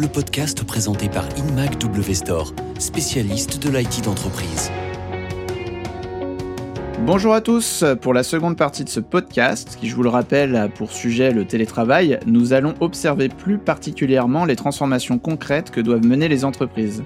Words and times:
le 0.00 0.08
podcast 0.08 0.64
présenté 0.64 1.10
par 1.10 1.24
InMac 1.36 1.78
W 1.78 2.14
Store, 2.14 2.54
spécialiste 2.78 3.62
de 3.62 3.68
l'IT 3.68 4.02
d'entreprise. 4.02 4.70
Bonjour 7.04 7.34
à 7.34 7.42
tous, 7.42 7.84
pour 8.00 8.14
la 8.14 8.22
seconde 8.22 8.56
partie 8.56 8.84
de 8.84 8.88
ce 8.88 9.00
podcast, 9.00 9.76
qui 9.78 9.88
je 9.88 9.94
vous 9.94 10.02
le 10.02 10.08
rappelle 10.08 10.56
a 10.56 10.68
pour 10.70 10.92
sujet 10.92 11.32
le 11.32 11.44
télétravail, 11.44 12.18
nous 12.24 12.54
allons 12.54 12.72
observer 12.80 13.28
plus 13.28 13.58
particulièrement 13.58 14.46
les 14.46 14.56
transformations 14.56 15.18
concrètes 15.18 15.70
que 15.70 15.82
doivent 15.82 16.06
mener 16.06 16.28
les 16.28 16.46
entreprises. 16.46 17.02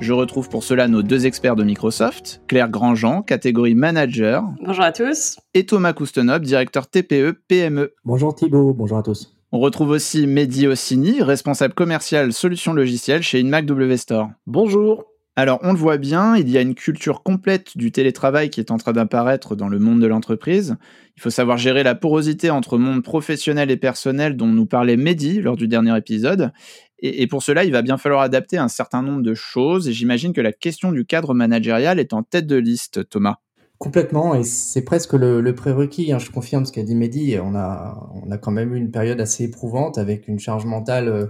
Je 0.00 0.14
retrouve 0.14 0.48
pour 0.48 0.64
cela 0.64 0.88
nos 0.88 1.02
deux 1.02 1.26
experts 1.26 1.56
de 1.56 1.64
Microsoft, 1.64 2.40
Claire 2.46 2.70
Grandjean, 2.70 3.20
catégorie 3.20 3.74
manager. 3.74 4.42
Bonjour 4.64 4.84
à 4.84 4.92
tous. 4.92 5.36
Et 5.52 5.66
Thomas 5.66 5.92
Koustenop, 5.92 6.42
directeur 6.42 6.86
TPE 6.86 7.32
PME. 7.46 7.92
Bonjour 8.06 8.34
Thibault, 8.34 8.72
bonjour 8.72 8.96
à 8.96 9.02
tous. 9.02 9.37
On 9.50 9.60
retrouve 9.60 9.90
aussi 9.90 10.26
Mehdi 10.26 10.66
Ossini, 10.66 11.22
responsable 11.22 11.72
commercial 11.72 12.34
solutions 12.34 12.74
logicielles 12.74 13.22
chez 13.22 13.40
InMac 13.40 13.64
W 13.64 13.96
Store. 13.96 14.28
Bonjour. 14.46 15.06
Alors, 15.36 15.58
on 15.62 15.72
le 15.72 15.78
voit 15.78 15.96
bien, 15.96 16.36
il 16.36 16.50
y 16.50 16.58
a 16.58 16.60
une 16.60 16.74
culture 16.74 17.22
complète 17.22 17.78
du 17.78 17.90
télétravail 17.90 18.50
qui 18.50 18.60
est 18.60 18.70
en 18.70 18.76
train 18.76 18.92
d'apparaître 18.92 19.56
dans 19.56 19.68
le 19.70 19.78
monde 19.78 20.00
de 20.00 20.06
l'entreprise. 20.06 20.76
Il 21.16 21.22
faut 21.22 21.30
savoir 21.30 21.56
gérer 21.56 21.82
la 21.82 21.94
porosité 21.94 22.50
entre 22.50 22.76
monde 22.76 23.02
professionnel 23.02 23.70
et 23.70 23.78
personnel 23.78 24.36
dont 24.36 24.48
nous 24.48 24.66
parlait 24.66 24.98
Mehdi 24.98 25.40
lors 25.40 25.56
du 25.56 25.66
dernier 25.66 25.96
épisode. 25.96 26.52
Et, 26.98 27.26
pour 27.26 27.42
cela, 27.42 27.64
il 27.64 27.72
va 27.72 27.80
bien 27.80 27.96
falloir 27.96 28.20
adapter 28.20 28.58
un 28.58 28.68
certain 28.68 29.00
nombre 29.00 29.22
de 29.22 29.32
choses. 29.32 29.88
Et 29.88 29.94
j'imagine 29.94 30.34
que 30.34 30.42
la 30.42 30.52
question 30.52 30.92
du 30.92 31.06
cadre 31.06 31.32
managérial 31.32 31.98
est 31.98 32.12
en 32.12 32.22
tête 32.22 32.46
de 32.46 32.56
liste, 32.56 33.08
Thomas. 33.08 33.36
Complètement, 33.78 34.34
et 34.34 34.42
c'est 34.42 34.82
presque 34.82 35.12
le, 35.12 35.54
prérequis. 35.54 36.12
Hein. 36.12 36.18
Je 36.18 36.32
confirme 36.32 36.64
ce 36.64 36.72
qu'a 36.72 36.82
dit 36.82 36.96
Mehdi. 36.96 37.38
On 37.40 37.54
a, 37.54 38.10
on 38.12 38.28
a 38.32 38.36
quand 38.36 38.50
même 38.50 38.74
eu 38.74 38.76
une 38.76 38.90
période 38.90 39.20
assez 39.20 39.44
éprouvante 39.44 39.98
avec 39.98 40.26
une 40.26 40.40
charge 40.40 40.66
mentale, 40.66 41.08
euh, 41.08 41.26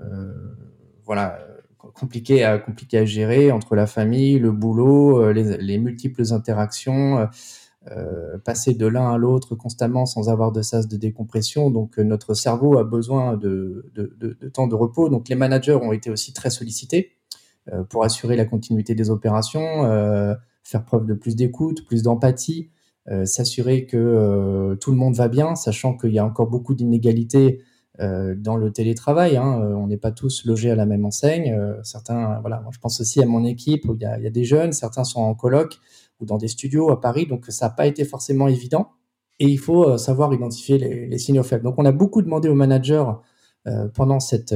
euh 0.00 0.32
voilà 1.04 1.38
compliqué 1.94 2.42
à 2.44 2.58
compliqué 2.58 2.96
à 2.96 3.04
gérer 3.04 3.52
entre 3.52 3.76
la 3.76 3.86
famille, 3.86 4.38
le 4.38 4.50
boulot, 4.52 5.20
euh, 5.20 5.32
les, 5.32 5.78
multiples 5.78 6.32
interactions, 6.32 7.28
passer 8.44 8.72
de 8.72 8.86
l'un 8.86 9.12
à 9.12 9.18
l'autre 9.18 9.54
constamment 9.54 10.06
sans 10.06 10.30
avoir 10.30 10.52
de 10.52 10.62
sas 10.62 10.88
de 10.88 10.96
décompression. 10.96 11.70
Donc 11.70 11.98
notre 11.98 12.32
cerveau 12.32 12.78
a 12.78 12.84
besoin 12.84 13.36
de, 13.36 13.90
temps 14.54 14.66
de 14.66 14.74
repos. 14.74 15.10
Donc 15.10 15.28
les 15.28 15.36
managers 15.36 15.74
ont 15.74 15.92
été 15.92 16.10
aussi 16.10 16.32
très 16.32 16.48
sollicités 16.48 17.12
pour 17.90 18.04
assurer 18.04 18.36
la 18.36 18.46
continuité 18.46 18.94
des 18.94 19.10
opérations, 19.10 19.84
faire 20.64 20.84
preuve 20.84 21.06
de 21.06 21.14
plus 21.14 21.36
d'écoute, 21.36 21.86
plus 21.86 22.02
d'empathie, 22.02 22.70
s'assurer 23.24 23.84
que 23.84 24.74
tout 24.80 24.90
le 24.90 24.96
monde 24.96 25.14
va 25.14 25.28
bien, 25.28 25.54
sachant 25.54 25.96
qu'il 25.96 26.12
y 26.12 26.18
a 26.18 26.24
encore 26.24 26.48
beaucoup 26.48 26.74
d'inégalités 26.74 27.60
euh, 28.00 28.34
dans 28.36 28.56
le 28.56 28.72
télétravail. 28.72 29.36
Hein, 29.36 29.60
euh, 29.62 29.72
on 29.74 29.86
n'est 29.86 29.96
pas 29.96 30.10
tous 30.10 30.44
logés 30.46 30.68
à 30.68 30.74
la 30.74 30.84
même 30.84 31.04
enseigne. 31.04 31.52
Euh, 31.52 31.80
certains, 31.84 32.40
voilà, 32.40 32.64
je 32.72 32.78
pense 32.80 33.00
aussi 33.00 33.22
à 33.22 33.26
mon 33.26 33.44
équipe 33.44 33.88
où 33.88 33.94
il 33.94 34.02
y 34.02 34.04
a, 34.04 34.30
des 34.30 34.42
jeunes, 34.42 34.72
certains 34.72 35.04
sont 35.04 35.20
en 35.20 35.32
coloc 35.36 35.78
ou 36.18 36.26
dans 36.26 36.36
des 36.36 36.48
studios 36.48 36.90
à 36.90 37.00
Paris, 37.00 37.26
donc 37.26 37.46
ça 37.50 37.66
n'a 37.66 37.70
pas 37.70 37.86
été 37.86 38.04
forcément 38.04 38.48
évident. 38.48 38.90
Et 39.38 39.46
il 39.46 39.58
faut 39.58 39.96
savoir 39.96 40.34
identifier 40.34 40.76
les, 40.76 41.06
les, 41.06 41.18
signaux 41.18 41.44
faibles. 41.44 41.62
Donc 41.62 41.76
on 41.78 41.84
a 41.84 41.92
beaucoup 41.92 42.20
demandé 42.20 42.48
aux 42.48 42.54
managers 42.56 43.04
euh, 43.68 43.86
pendant 43.94 44.18
cette 44.18 44.54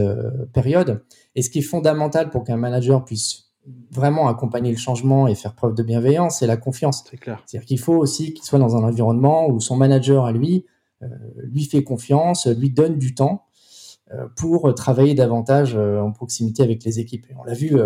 période. 0.53 1.05
Et 1.36 1.42
ce 1.42 1.51
qui 1.51 1.61
est 1.61 1.62
fondamental 1.62 2.31
pour 2.31 2.42
qu'un 2.42 2.56
manager 2.56 3.05
puisse 3.05 3.47
vraiment 3.91 4.28
accompagner 4.28 4.70
le 4.70 4.77
changement 4.77 5.27
et 5.28 5.34
faire 5.34 5.55
preuve 5.55 5.74
de 5.74 5.83
bienveillance, 5.83 6.38
c'est 6.38 6.47
la 6.47 6.56
confiance. 6.56 7.05
C'est 7.11 7.16
clair. 7.16 7.42
C'est-à-dire 7.47 7.66
qu'il 7.66 7.78
faut 7.78 7.97
aussi 7.97 8.34
qu'il 8.34 8.44
soit 8.44 8.58
dans 8.58 8.77
un 8.77 8.84
environnement 8.84 9.48
où 9.48 9.61
son 9.61 9.77
manager 9.77 10.24
à 10.24 10.33
lui 10.33 10.64
euh, 11.02 11.06
lui 11.44 11.64
fait 11.64 11.84
confiance, 11.84 12.46
lui 12.46 12.70
donne 12.70 12.98
du 12.98 13.14
temps 13.14 13.46
euh, 14.12 14.27
pour 14.36 14.74
travailler 14.74 15.14
davantage 15.14 15.77
euh, 15.77 16.01
en 16.01 16.11
proximité 16.11 16.62
avec 16.62 16.83
les 16.83 16.98
équipes. 16.98 17.27
Et 17.30 17.34
on 17.39 17.45
l'a 17.45 17.55
vu 17.55 17.79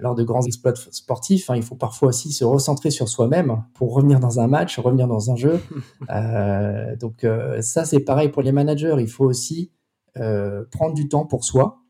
lors 0.00 0.14
de 0.14 0.22
grands 0.22 0.42
exploits 0.42 0.74
sportifs, 0.92 1.50
hein, 1.50 1.56
il 1.56 1.62
faut 1.62 1.74
parfois 1.74 2.10
aussi 2.10 2.30
se 2.30 2.44
recentrer 2.44 2.90
sur 2.90 3.08
soi-même 3.08 3.64
pour 3.74 3.92
revenir 3.92 4.20
dans 4.20 4.38
un 4.38 4.46
match, 4.46 4.78
revenir 4.78 5.08
dans 5.08 5.32
un 5.32 5.36
jeu. 5.36 5.60
donc 7.00 7.26
ça, 7.60 7.84
c'est 7.84 8.00
pareil 8.00 8.28
pour 8.28 8.42
les 8.42 8.52
managers. 8.52 8.94
Il 9.00 9.08
faut 9.08 9.24
aussi 9.24 9.72
prendre 10.14 10.94
du 10.94 11.08
temps 11.08 11.26
pour 11.26 11.44
soi, 11.44 11.80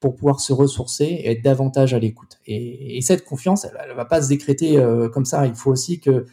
pour 0.00 0.14
pouvoir 0.14 0.40
se 0.40 0.52
ressourcer 0.52 1.04
et 1.04 1.30
être 1.30 1.42
davantage 1.42 1.94
à 1.94 1.98
l'écoute. 1.98 2.38
Et, 2.46 2.96
et, 2.96 3.00
cette 3.02 3.24
confiance, 3.24 3.64
elle 3.64 3.90
ne 3.90 3.94
va 3.94 4.04
pas 4.04 4.22
se 4.22 4.28
décréter 4.28 4.78
euh, 4.78 5.08
comme 5.08 5.24
ça. 5.24 5.46
Il 5.46 5.54
faut 5.54 5.70
aussi 5.70 6.00
que 6.00 6.26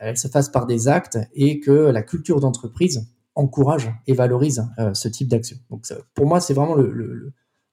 elle 0.00 0.16
se 0.16 0.28
fasse 0.28 0.48
par 0.48 0.66
des 0.66 0.86
actes 0.86 1.18
et 1.34 1.58
que 1.58 1.72
la 1.72 2.02
culture 2.02 2.38
d'entreprise 2.38 3.08
encourage 3.34 3.90
et 4.06 4.12
valorise 4.12 4.68
euh, 4.78 4.94
ce 4.94 5.08
type 5.08 5.28
d'action. 5.28 5.56
Donc 5.70 5.86
pour 6.14 6.26
moi, 6.26 6.40
c'est 6.40 6.54
vraiment 6.54 6.76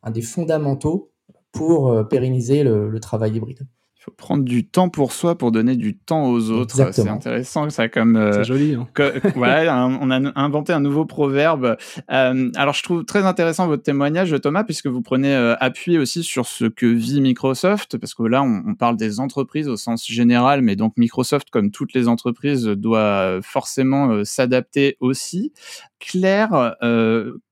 un 0.03 0.11
des 0.11 0.21
fondamentaux 0.21 1.11
pour 1.51 1.89
euh, 1.89 2.03
pérenniser 2.03 2.63
le 2.63 2.99
travail 2.99 3.35
hybride 3.35 3.67
faut 4.05 4.11
prendre 4.11 4.43
du 4.43 4.67
temps 4.67 4.89
pour 4.89 5.11
soi 5.11 5.35
pour 5.35 5.51
donner 5.51 5.75
du 5.75 5.97
temps 5.97 6.25
aux 6.25 6.51
autres. 6.51 6.75
C'est 6.91 7.09
intéressant 7.09 7.69
ça 7.71 7.89
comme. 7.89 8.15
Euh, 8.15 8.33
c'est 8.33 8.43
joli. 8.43 8.75
Hein. 8.75 8.87
on 9.35 10.11
a 10.11 10.39
inventé 10.39 10.73
un 10.73 10.79
nouveau 10.79 11.05
proverbe. 11.05 11.75
Euh, 12.11 12.51
alors 12.55 12.75
je 12.75 12.83
trouve 12.83 13.03
très 13.03 13.25
intéressant 13.25 13.67
votre 13.67 13.81
témoignage, 13.81 14.35
Thomas, 14.41 14.63
puisque 14.63 14.87
vous 14.87 15.01
prenez 15.01 15.33
euh, 15.33 15.55
appui 15.59 15.97
aussi 15.97 16.23
sur 16.23 16.45
ce 16.45 16.65
que 16.65 16.85
vit 16.85 17.19
Microsoft, 17.19 17.97
parce 17.97 18.13
que 18.13 18.23
là 18.23 18.43
on, 18.43 18.75
parle 18.75 18.97
des 18.97 19.19
entreprises 19.19 19.67
au 19.67 19.77
sens 19.77 20.05
général, 20.05 20.61
mais 20.61 20.75
donc 20.75 20.93
Microsoft, 20.97 21.49
comme 21.49 21.71
toutes 21.71 21.93
les 21.93 22.07
entreprises, 22.07 22.65
doit 22.65 23.39
forcément 23.41 24.23
s'adapter 24.23 24.97
aussi. 24.99 25.51
Claire, 25.99 26.75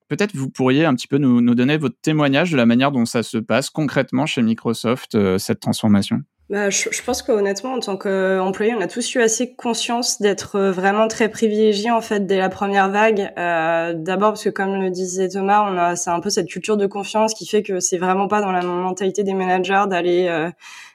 Peut-être 0.09 0.35
vous 0.35 0.49
pourriez 0.49 0.85
un 0.85 0.93
petit 0.93 1.07
peu 1.07 1.17
nous, 1.17 1.41
nous, 1.41 1.55
donner 1.55 1.77
votre 1.77 1.95
témoignage 1.99 2.51
de 2.51 2.57
la 2.57 2.67
manière 2.67 2.91
dont 2.91 3.05
ça 3.05 3.23
se 3.23 3.39
passe 3.39 3.71
concrètement 3.71 4.27
chez 4.27 4.43
Microsoft, 4.43 5.17
cette 5.39 5.61
transformation. 5.61 6.21
Bah, 6.53 6.69
je, 6.69 6.87
je, 6.91 7.01
pense 7.01 7.23
qu'honnêtement, 7.23 7.73
en 7.73 7.79
tant 7.79 7.97
qu'employé, 7.97 8.75
on 8.75 8.81
a 8.81 8.85
tous 8.85 9.15
eu 9.15 9.21
assez 9.23 9.55
conscience 9.55 10.21
d'être 10.21 10.59
vraiment 10.59 11.07
très 11.07 11.27
privilégiés 11.27 11.89
en 11.89 11.99
fait 11.99 12.27
dès 12.27 12.37
la 12.37 12.47
première 12.47 12.91
vague. 12.91 13.33
Euh, 13.39 13.93
D'abord 13.95 14.33
parce 14.33 14.43
que, 14.43 14.51
comme 14.51 14.79
le 14.79 14.91
disait 14.91 15.29
Thomas, 15.29 15.67
on 15.67 15.75
a 15.79 15.95
c'est 15.95 16.11
un 16.11 16.19
peu 16.19 16.29
cette 16.29 16.47
culture 16.47 16.77
de 16.77 16.85
confiance 16.85 17.33
qui 17.33 17.47
fait 17.47 17.63
que 17.63 17.79
c'est 17.79 17.97
vraiment 17.97 18.27
pas 18.27 18.39
dans 18.39 18.51
la 18.51 18.61
mentalité 18.61 19.23
des 19.23 19.33
managers 19.33 19.85
d'aller 19.89 20.27
euh, 20.27 20.51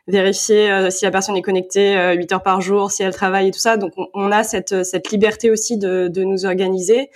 vérifier 0.07 0.71
euh, 0.71 0.91
si 0.91 1.05
la 1.05 1.11
personne 1.11 1.37
est 1.37 1.43
connectée 1.43 1.99
euh, 1.99 2.13
8 2.13 2.35
heures 2.35 2.43
par 2.45 2.61
jour, 2.61 2.93
si 2.93 3.03
elle 3.03 3.13
travaille 3.13 3.49
et 3.49 3.51
tout 3.51 3.59
ça. 3.59 3.77
Donc, 3.77 3.91
on, 3.97 4.07
on 4.15 4.31
a 4.31 4.45
cette 4.45 4.85
cette 4.85 5.11
liberté 5.11 5.51
aussi 5.51 5.77
de, 5.77 6.07
de 6.07 6.23
nous 6.23 6.47
organiser. 6.47 7.11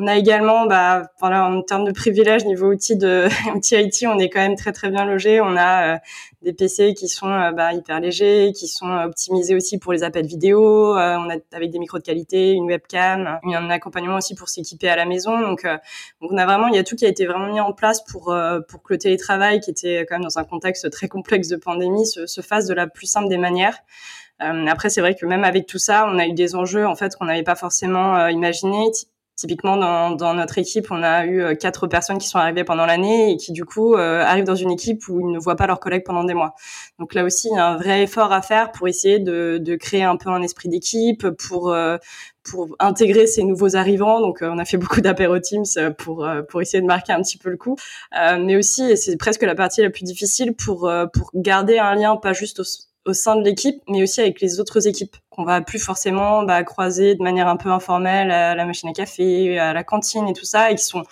On 0.00 0.06
a 0.06 0.16
également, 0.16 0.66
bah, 0.66 1.10
voilà, 1.18 1.46
en 1.46 1.60
termes 1.60 1.84
de 1.84 1.90
privilèges 1.90 2.44
niveau 2.44 2.72
outils 2.72 2.96
de 2.96 3.26
outils 3.56 3.74
IT, 3.74 4.06
on 4.06 4.18
est 4.20 4.28
quand 4.28 4.38
même 4.38 4.54
très 4.54 4.70
très 4.70 4.90
bien 4.90 5.04
logé. 5.04 5.40
On 5.40 5.56
a 5.56 5.94
euh, 5.94 5.98
des 6.42 6.52
PC 6.52 6.94
qui 6.94 7.08
sont 7.08 7.28
euh, 7.28 7.50
bah, 7.50 7.72
hyper 7.72 7.98
légers, 7.98 8.52
qui 8.54 8.68
sont 8.68 8.88
optimisés 8.88 9.56
aussi 9.56 9.78
pour 9.78 9.92
les 9.92 10.04
appels 10.04 10.26
vidéo. 10.26 10.96
Euh, 10.96 11.16
on 11.16 11.28
a 11.28 11.34
avec 11.52 11.72
des 11.72 11.80
micros 11.80 11.98
de 11.98 12.04
qualité, 12.04 12.52
une 12.52 12.66
webcam, 12.66 13.40
un 13.42 13.70
accompagnement 13.70 14.18
aussi 14.18 14.36
pour 14.36 14.48
s'équiper 14.48 14.88
à 14.88 14.94
la 14.94 15.04
maison. 15.04 15.40
Donc, 15.40 15.64
donc, 15.64 16.30
on 16.30 16.36
a 16.36 16.46
vraiment, 16.46 16.68
il 16.68 16.76
y 16.76 16.78
a 16.78 16.84
tout 16.84 16.94
qui 16.94 17.04
a 17.04 17.08
été 17.08 17.26
vraiment 17.26 17.48
mis 17.48 17.60
en 17.60 17.72
place 17.72 18.04
pour 18.04 18.32
pour 18.68 18.82
que 18.82 18.94
le 18.94 18.98
télétravail, 18.98 19.58
qui 19.58 19.70
était 19.70 20.06
quand 20.08 20.14
même 20.14 20.24
dans 20.24 20.38
un 20.38 20.44
contexte 20.44 20.88
très 20.90 21.08
complexe 21.08 21.48
de 21.48 21.56
pandémie, 21.56 22.06
se, 22.06 22.26
se 22.26 22.40
fasse 22.40 22.66
de 22.66 22.74
la 22.74 22.86
plus 22.86 23.06
simple 23.06 23.28
des 23.28 23.38
manières. 23.38 23.78
après, 24.38 24.90
c'est 24.90 25.00
vrai 25.00 25.16
que 25.16 25.26
même 25.26 25.42
avec 25.42 25.66
tout 25.66 25.78
ça, 25.78 26.06
on 26.08 26.18
a 26.20 26.26
eu 26.26 26.34
des 26.34 26.54
enjeux 26.54 26.86
en 26.86 26.94
fait 26.94 27.16
qu'on 27.16 27.24
n'avait 27.24 27.42
pas 27.42 27.56
forcément 27.56 28.28
imaginés 28.28 28.92
Typiquement, 29.38 29.76
dans, 29.76 30.10
dans, 30.10 30.34
notre 30.34 30.58
équipe, 30.58 30.88
on 30.90 31.00
a 31.00 31.24
eu 31.24 31.40
euh, 31.40 31.54
quatre 31.54 31.86
personnes 31.86 32.18
qui 32.18 32.26
sont 32.26 32.38
arrivées 32.38 32.64
pendant 32.64 32.86
l'année 32.86 33.30
et 33.30 33.36
qui, 33.36 33.52
du 33.52 33.64
coup, 33.64 33.94
euh, 33.94 34.20
arrivent 34.20 34.42
dans 34.42 34.56
une 34.56 34.72
équipe 34.72 35.06
où 35.08 35.20
ils 35.20 35.30
ne 35.30 35.38
voient 35.38 35.54
pas 35.54 35.68
leurs 35.68 35.78
collègues 35.78 36.02
pendant 36.04 36.24
des 36.24 36.34
mois. 36.34 36.56
Donc 36.98 37.14
là 37.14 37.22
aussi, 37.22 37.46
il 37.46 37.54
y 37.54 37.56
a 37.56 37.68
un 37.68 37.76
vrai 37.76 38.02
effort 38.02 38.32
à 38.32 38.42
faire 38.42 38.72
pour 38.72 38.88
essayer 38.88 39.20
de, 39.20 39.58
de 39.62 39.76
créer 39.76 40.02
un 40.02 40.16
peu 40.16 40.28
un 40.28 40.42
esprit 40.42 40.68
d'équipe, 40.68 41.28
pour 41.30 41.70
euh, 41.72 41.98
pour 42.42 42.74
intégrer 42.80 43.28
ces 43.28 43.44
nouveaux 43.44 43.76
arrivants. 43.76 44.20
Donc, 44.20 44.38
on 44.42 44.58
a 44.58 44.64
fait 44.64 44.76
beaucoup 44.76 45.00
d'apéro 45.00 45.38
Teams 45.38 45.94
pour 45.96 46.28
pour 46.48 46.60
essayer 46.60 46.80
de 46.80 46.86
marquer 46.86 47.12
un 47.12 47.22
petit 47.22 47.38
peu 47.38 47.50
le 47.50 47.56
coup, 47.56 47.76
mais 48.12 48.56
aussi, 48.56 48.90
et 48.90 48.96
c'est 48.96 49.16
presque 49.16 49.42
la 49.42 49.54
partie 49.54 49.82
la 49.82 49.90
plus 49.90 50.02
difficile, 50.02 50.56
pour 50.56 50.90
pour 51.12 51.30
garder 51.36 51.78
un 51.78 51.94
lien 51.94 52.16
pas 52.16 52.32
juste 52.32 52.58
au, 52.58 52.64
au 53.08 53.14
sein 53.14 53.36
de 53.36 53.42
l'équipe, 53.42 53.82
mais 53.88 54.02
aussi 54.02 54.20
avec 54.20 54.40
les 54.40 54.60
autres 54.60 54.86
équipes 54.86 55.16
qu'on 55.30 55.44
va 55.44 55.60
plus 55.60 55.78
forcément 55.78 56.42
bah, 56.42 56.62
croiser 56.62 57.14
de 57.14 57.22
manière 57.22 57.48
un 57.48 57.56
peu 57.56 57.70
informelle 57.70 58.30
à 58.30 58.54
la 58.54 58.64
machine 58.64 58.88
à 58.88 58.92
café, 58.92 59.58
à 59.58 59.72
la 59.72 59.84
cantine 59.84 60.28
et 60.28 60.32
tout 60.32 60.44
ça, 60.44 60.70
et 60.70 60.74
qui 60.74 60.84
sont 60.84 61.04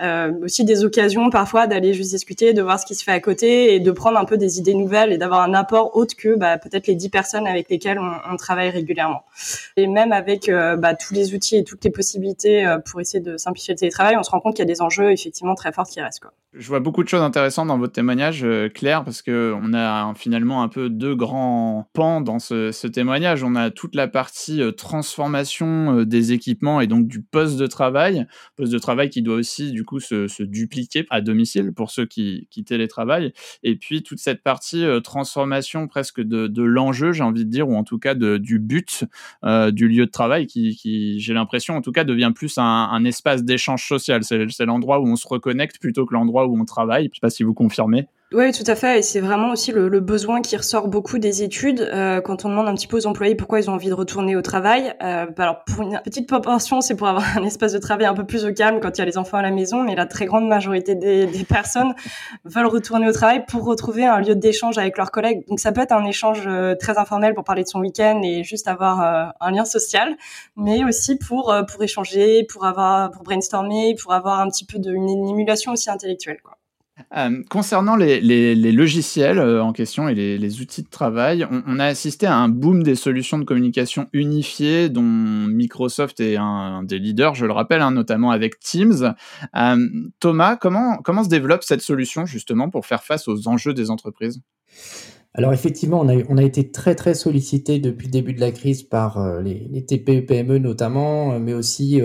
euh, 0.00 0.32
aussi 0.42 0.64
des 0.64 0.84
occasions 0.84 1.28
parfois 1.28 1.66
d'aller 1.66 1.92
juste 1.92 2.10
discuter, 2.10 2.52
de 2.52 2.62
voir 2.62 2.78
ce 2.78 2.86
qui 2.86 2.94
se 2.94 3.02
fait 3.02 3.10
à 3.10 3.18
côté 3.18 3.74
et 3.74 3.80
de 3.80 3.90
prendre 3.90 4.16
un 4.16 4.24
peu 4.24 4.36
des 4.36 4.58
idées 4.58 4.74
nouvelles 4.74 5.12
et 5.12 5.18
d'avoir 5.18 5.40
un 5.40 5.54
apport 5.54 5.96
autre 5.96 6.14
que 6.16 6.36
bah, 6.36 6.56
peut-être 6.56 6.86
les 6.86 6.94
dix 6.94 7.08
personnes 7.08 7.48
avec 7.48 7.68
lesquelles 7.68 7.98
on, 7.98 8.36
travaille 8.36 8.70
régulièrement. 8.70 9.24
Et 9.76 9.88
même 9.88 10.12
avec 10.12 10.48
euh, 10.48 10.76
bah, 10.76 10.94
tous 10.94 11.14
les 11.14 11.34
outils 11.34 11.56
et 11.56 11.64
toutes 11.64 11.82
les 11.84 11.90
possibilités 11.90 12.64
euh, 12.64 12.78
pour 12.78 13.00
essayer 13.00 13.20
de 13.20 13.36
simplifier 13.36 13.74
le 13.74 13.78
télétravail, 13.78 14.16
on 14.16 14.22
se 14.22 14.30
rend 14.30 14.38
compte 14.38 14.54
qu'il 14.54 14.64
y 14.64 14.70
a 14.70 14.72
des 14.72 14.82
enjeux 14.82 15.10
effectivement 15.10 15.56
très 15.56 15.72
forts 15.72 15.88
qui 15.88 16.00
restent. 16.00 16.22
Je 16.54 16.66
vois 16.68 16.80
beaucoup 16.80 17.04
de 17.04 17.08
choses 17.10 17.20
intéressantes 17.20 17.68
dans 17.68 17.76
votre 17.76 17.92
témoignage, 17.92 18.42
euh, 18.42 18.70
Claire, 18.70 19.04
parce 19.04 19.20
que 19.20 19.54
on 19.62 19.74
a 19.74 20.14
finalement 20.14 20.62
un 20.62 20.68
peu 20.68 20.88
deux 20.88 21.14
grands 21.14 21.90
pans 21.92 22.22
dans 22.22 22.38
ce, 22.38 22.86
témoignage. 22.86 23.44
On 23.44 23.54
a 23.54 23.70
toute 23.70 23.94
la 23.94 24.08
partie 24.08 24.62
euh, 24.62 24.72
transformation 24.72 25.98
euh, 25.98 26.06
des 26.06 26.32
équipements 26.32 26.80
et 26.80 26.86
donc 26.86 27.06
du 27.06 27.20
poste 27.20 27.58
de 27.58 27.66
travail, 27.66 28.26
poste 28.56 28.72
de 28.72 28.78
travail 28.78 29.10
qui 29.10 29.20
doit 29.20 29.34
aussi 29.34 29.72
du 29.72 29.84
coup 29.84 30.00
se, 30.00 30.42
dupliquer 30.42 31.04
à 31.10 31.20
domicile 31.20 31.74
pour 31.74 31.90
ceux 31.90 32.06
qui, 32.06 32.48
qui 32.50 32.64
télétravaillent, 32.64 33.34
et 33.62 33.76
puis 33.76 34.02
toute 34.02 34.18
cette 34.18 34.42
partie 34.42 34.86
transformation 35.04 35.86
presque 35.86 36.22
de, 36.22 36.62
l'enjeu, 36.62 37.12
j'ai 37.12 37.24
envie 37.24 37.44
de 37.44 37.50
dire, 37.50 37.68
ou 37.68 37.76
en 37.76 37.84
tout 37.84 37.98
cas 37.98 38.14
du 38.14 38.58
but 38.58 39.04
du 39.44 39.88
lieu 39.88 40.06
de 40.06 40.10
travail, 40.10 40.46
qui, 40.46 41.20
j'ai 41.20 41.34
l'impression 41.34 41.76
en 41.76 41.82
tout 41.82 41.92
cas 41.92 42.04
devient 42.04 42.32
plus 42.34 42.56
un 42.56 43.04
espace 43.04 43.44
d'échange 43.44 43.86
social. 43.86 44.22
C'est 44.24 44.64
l'endroit 44.64 45.00
où 45.00 45.06
on 45.06 45.16
se 45.16 45.28
reconnecte 45.28 45.78
plutôt 45.80 46.06
que 46.06 46.14
l'endroit 46.14 46.37
où 46.46 46.58
on 46.58 46.64
travaille. 46.64 47.04
Je 47.04 47.10
ne 47.10 47.14
sais 47.14 47.20
pas 47.20 47.30
si 47.30 47.42
vous 47.42 47.54
confirmez. 47.54 48.06
Oui, 48.30 48.52
tout 48.52 48.64
à 48.66 48.74
fait. 48.74 48.98
Et 48.98 49.02
c'est 49.02 49.20
vraiment 49.20 49.52
aussi 49.52 49.72
le, 49.72 49.88
besoin 50.00 50.42
qui 50.42 50.54
ressort 50.54 50.88
beaucoup 50.88 51.18
des 51.18 51.42
études 51.42 51.80
euh, 51.80 52.20
quand 52.20 52.44
on 52.44 52.50
demande 52.50 52.68
un 52.68 52.74
petit 52.74 52.86
peu 52.86 52.98
aux 52.98 53.06
employés 53.06 53.34
pourquoi 53.34 53.58
ils 53.58 53.70
ont 53.70 53.72
envie 53.72 53.88
de 53.88 53.94
retourner 53.94 54.36
au 54.36 54.42
travail. 54.42 54.94
Euh, 55.02 55.24
bah 55.34 55.44
alors, 55.44 55.64
pour 55.64 55.82
une 55.82 55.98
petite 56.04 56.28
proportion, 56.28 56.82
c'est 56.82 56.94
pour 56.94 57.08
avoir 57.08 57.24
un 57.38 57.44
espace 57.44 57.72
de 57.72 57.78
travail 57.78 58.04
un 58.04 58.12
peu 58.12 58.24
plus 58.26 58.44
au 58.44 58.52
calme 58.52 58.80
quand 58.80 58.90
il 58.90 58.98
y 58.98 59.00
a 59.00 59.06
les 59.06 59.16
enfants 59.16 59.38
à 59.38 59.42
la 59.42 59.50
maison, 59.50 59.82
mais 59.82 59.94
la 59.94 60.04
très 60.04 60.26
grande 60.26 60.46
majorité 60.46 60.94
des, 60.94 61.26
personnes 61.48 61.94
veulent 62.44 62.66
retourner 62.66 63.08
au 63.08 63.12
travail 63.12 63.46
pour 63.46 63.64
retrouver 63.64 64.04
un 64.04 64.20
lieu 64.20 64.34
d'échange 64.34 64.76
avec 64.76 64.98
leurs 64.98 65.10
collègues. 65.10 65.46
Donc, 65.48 65.58
ça 65.58 65.72
peut 65.72 65.80
être 65.80 65.92
un 65.92 66.04
échange 66.04 66.42
euh, 66.46 66.74
très 66.74 66.98
informel 66.98 67.32
pour 67.32 67.44
parler 67.44 67.62
de 67.62 67.68
son 67.68 67.80
week-end 67.80 68.20
et 68.22 68.44
juste 68.44 68.68
avoir 68.68 69.32
un 69.40 69.50
lien 69.50 69.64
social, 69.64 70.14
mais 70.54 70.84
aussi 70.84 71.16
pour 71.16 71.54
pour 71.66 71.82
échanger, 71.82 72.44
pour 72.44 72.66
avoir 72.66 73.10
pour 73.10 73.22
brainstormer, 73.22 73.94
pour 73.94 74.12
avoir 74.12 74.40
un 74.40 74.48
petit 74.48 74.66
peu 74.66 74.78
d'une 74.78 75.08
émulation 75.28 75.72
aussi 75.72 75.88
intellectuelle. 75.88 76.40
Quoi. 76.42 76.57
Euh, 77.16 77.42
concernant 77.48 77.96
les, 77.96 78.54
logiciels 78.72 79.38
euh, 79.38 79.62
en 79.62 79.72
question 79.72 80.08
et 80.08 80.14
les, 80.14 80.60
outils 80.60 80.82
de 80.82 80.88
travail, 80.88 81.46
on, 81.66 81.78
a 81.78 81.84
assisté 81.84 82.26
à 82.26 82.36
un 82.36 82.48
boom 82.48 82.82
des 82.82 82.94
solutions 82.94 83.38
de 83.38 83.44
communication 83.44 84.06
unifiées 84.12 84.88
dont 84.88 85.02
Microsoft 85.02 86.20
est 86.20 86.36
un, 86.36 86.82
des 86.82 86.98
leaders, 86.98 87.34
je 87.34 87.46
le 87.46 87.52
rappelle, 87.52 87.82
hein, 87.82 87.90
notamment 87.90 88.30
avec 88.30 88.58
Teams. 88.58 89.14
Euh, 89.56 89.76
Thomas, 90.20 90.56
comment, 90.56 91.24
se 91.24 91.28
développe 91.28 91.62
cette 91.62 91.82
solution 91.82 92.26
justement 92.26 92.68
pour 92.68 92.86
faire 92.86 93.02
face 93.02 93.28
aux 93.28 93.48
enjeux 93.48 93.74
des 93.74 93.90
entreprises? 93.90 94.40
Alors 95.34 95.52
effectivement, 95.52 96.00
on 96.00 96.36
a, 96.36 96.42
été 96.42 96.70
très 96.70 96.94
très 96.94 97.14
sollicité 97.14 97.78
depuis 97.78 98.06
le 98.06 98.12
début 98.12 98.32
de 98.32 98.40
la 98.40 98.50
crise 98.50 98.82
par 98.82 99.40
les, 99.40 99.68
les 99.70 99.84
TPE 99.84 100.26
PME 100.26 100.58
notamment, 100.58 101.38
mais 101.38 101.54
aussi 101.54 102.00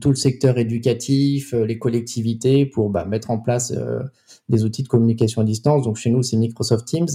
tout 0.00 0.10
le 0.10 0.16
secteur 0.16 0.58
éducatif, 0.58 1.54
euh, 1.54 1.64
les 1.64 1.78
collectivités 1.78 2.66
pour 2.66 2.90
bah, 2.90 3.04
mettre 3.04 3.30
en 3.30 3.38
place 3.38 3.72
euh, 3.72 4.00
des 4.48 4.64
outils 4.64 4.82
de 4.82 4.88
communication 4.88 5.42
à 5.42 5.44
distance. 5.44 5.84
Donc 5.84 5.96
chez 5.96 6.10
nous, 6.10 6.22
c'est 6.22 6.36
Microsoft 6.36 6.86
Teams 6.86 7.08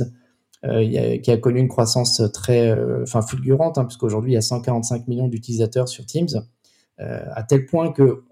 euh, 0.65 1.17
qui 1.19 1.31
a 1.31 1.37
connu 1.37 1.59
une 1.59 1.67
croissance 1.67 2.21
très 2.33 2.75
fulgurante, 3.27 3.77
hein, 3.77 3.85
puisqu'aujourd'hui, 3.85 4.31
il 4.31 4.35
y 4.35 4.37
a 4.37 4.41
145 4.41 5.07
millions 5.07 5.27
d'utilisateurs 5.27 5.89
sur 5.89 6.05
Teams, 6.05 6.29
à 6.99 7.43
tel 7.43 7.65
point 7.65 7.91
que 7.91 8.23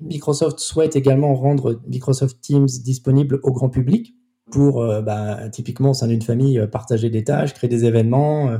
Microsoft 0.00 0.58
souhaite 0.58 0.96
également 0.96 1.34
rendre 1.34 1.80
Microsoft 1.86 2.38
Teams 2.42 2.66
disponible 2.66 3.40
au 3.42 3.52
grand 3.52 3.70
public 3.70 4.14
pour, 4.50 4.84
bah, 5.02 5.48
typiquement, 5.48 5.92
au 5.92 5.94
sein 5.94 6.08
d'une 6.08 6.20
famille, 6.20 6.60
partager 6.70 7.08
des 7.08 7.24
tâches, 7.24 7.54
créer 7.54 7.70
des 7.70 7.86
événements, 7.86 8.58